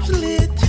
[0.00, 0.59] ups lit.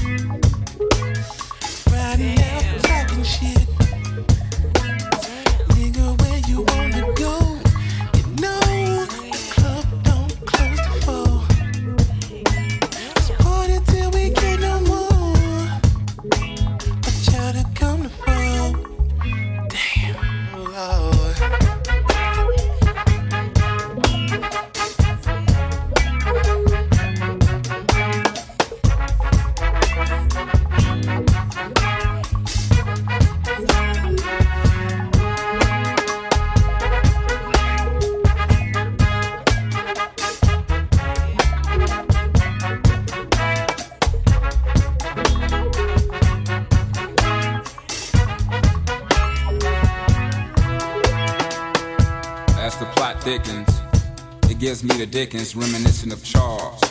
[55.12, 56.82] Dickens, reminiscent of Charles.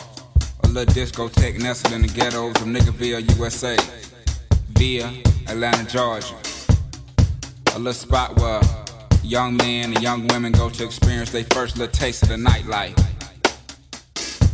[0.63, 3.75] A little discotheque nestled in the ghettos of Niggerville, USA,
[4.73, 5.11] via
[5.47, 6.35] Atlanta, Georgia.
[7.73, 8.61] A little spot where
[9.23, 12.95] young men and young women go to experience their first little taste of the nightlife.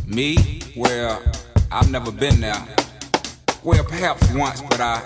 [0.06, 1.22] Me, well,
[1.70, 2.66] I've never been there.
[3.62, 5.02] Well, perhaps once, but I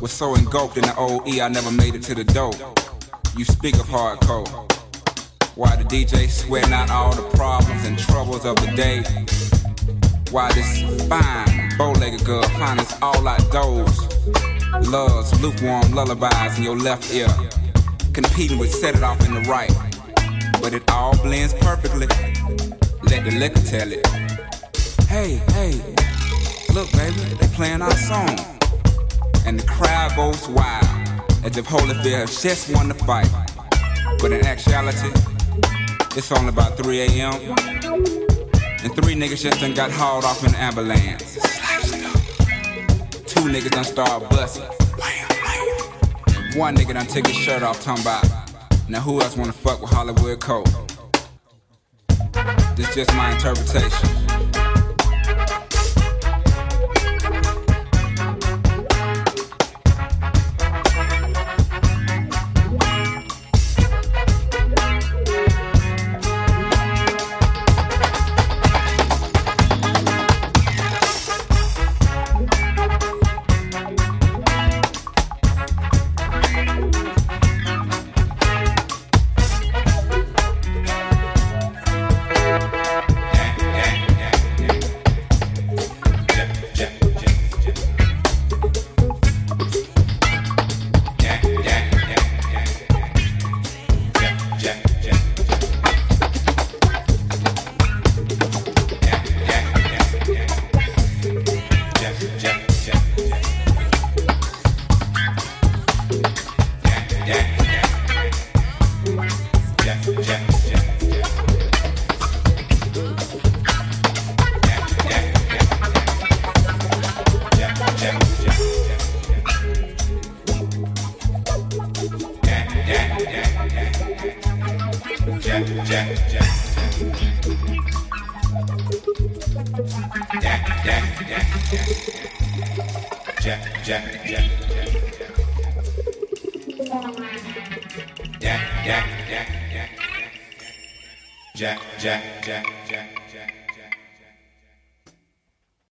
[0.00, 2.52] was so engulfed in the OE, I never made it to the door.
[3.36, 4.65] You speak of hardcore.
[5.56, 9.02] Why the DJ sweating out all the problems and troubles of the day?
[10.30, 13.98] Why this fine, bow-legged girl finds all outdoors?
[14.86, 17.28] Loves lukewarm lullabies in your left ear,
[18.12, 19.72] competing with set it off in the right.
[20.60, 22.06] But it all blends perfectly.
[23.04, 24.06] Let the liquor tell it.
[25.08, 25.72] Hey, hey,
[26.74, 28.38] look, baby, they playing our song,
[29.46, 30.84] and the crowd goes wild
[31.42, 33.30] as if Holyfield has just won the fight.
[34.20, 35.08] But in actuality,
[36.16, 37.34] it's only about 3 a.m.
[37.34, 41.34] And three niggas just done got hauled off in an ambulance.
[43.26, 44.64] Two niggas done started busting.
[46.58, 48.24] One nigga done took his shirt off, talking about,
[48.88, 50.64] now who else wanna fuck with Hollywood Cole?
[52.76, 54.25] This just my interpretation.